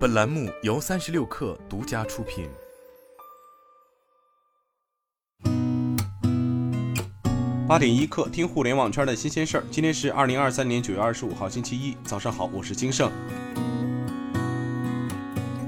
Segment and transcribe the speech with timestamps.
[0.00, 2.48] 本栏目由三十六氪独家出品。
[7.68, 9.64] 八点一刻，听互联网圈的新鲜事儿。
[9.70, 13.12] 今天是二零二三年九月二十五号，星期一，早上好，我是金盛。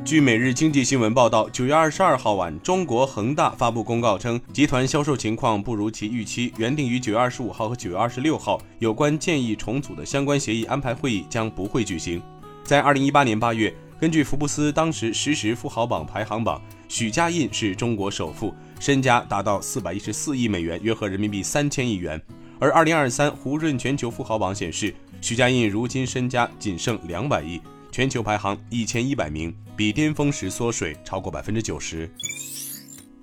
[0.02, 12.22] 据每日经济新闻报道，九月二十二号晚，中国恒大发布公告称，集团销售情况不如其预期，原定于九月二十五号和九月二十六号有关建议重组的相关协议安排会议将不会举行。
[12.64, 22.20] 在二零一八年八月，根据福布斯当时实时富豪榜排行榜，许家印是中国首富，身家达到四百一十四亿美元，约合人民币三千亿元。
[22.58, 27.60] 而二零二三胡润全球富豪榜显示，许家印如今身家仅剩两百亿。
[27.92, 32.10] 全球排行一千一百名，比巅峰时缩水超过百分之九十。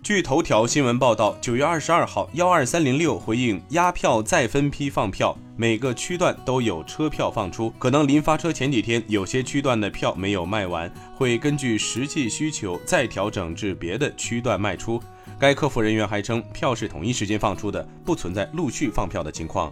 [0.02, 15.04] 据头条新闻报道，九月二十二号，幺二三零六回应压票再分批放票，每个区段都有车票放出，可能临发车前几天有些区段的票没有卖完，会根据实际需求再调整至别的区段卖出。
[15.38, 19.70] 该客服人员还称，票是统一时间放出的，不存在陆续放票的情况。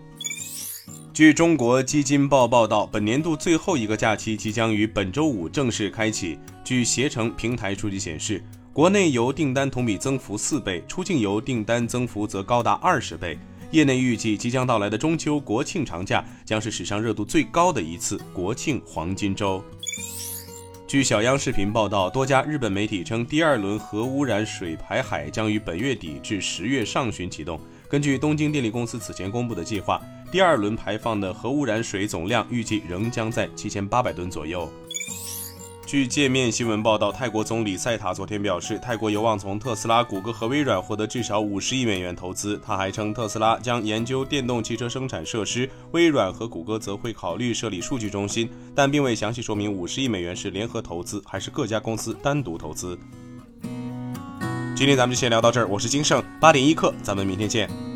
[1.14, 6.38] 据中国基金报报道，本年度最后一个假期即将于本周五正式开启。
[6.66, 13.40] 据携程平台数据显示，国内游订单同比增幅四倍，出境游订单增幅则高达二十倍。
[13.72, 19.64] 业内预计，即将到来的中秋国庆长假将是史上热度最高的一次国庆黄金周。
[20.88, 27.60] 据小央视频报道，多家日本媒体称，第二轮核污染水排海将于本月底至十月上旬启动。
[27.90, 30.02] 根据东京电力公司此前公布的计划。
[30.30, 34.70] 第二轮排放的核污染水总量预计仍将在七千八百吨左右。
[35.88, 42.60] 据界面新闻报道，泰国总理赛塔昨天表示，泰国有望从特斯拉、谷歌和微软获得至少五十亿美元投资。
[42.62, 53.00] 他还称，特斯拉将研究电动汽车生产设施，微软和谷歌则会考虑设立数据中心，但并未详细说明五十亿美元是联合投资还是各家公司单独投资。
[54.76, 57.87] 今天咱们就先聊到这儿，我是金盛八点一刻，咱们明天见。